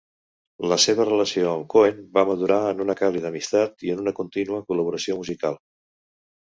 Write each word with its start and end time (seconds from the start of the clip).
La 0.71 0.77
seva 0.85 1.05
relació 1.09 1.51
amb 1.51 1.67
Cohen 1.75 2.01
va 2.19 2.25
madurar 2.31 2.59
en 2.71 2.83
una 2.87 2.97
càlida 3.03 3.33
amistat 3.33 3.89
i 3.89 3.97
en 3.97 4.05
una 4.07 4.19
continua 4.23 4.67
col·laboració 4.71 5.21
musical. 5.25 5.63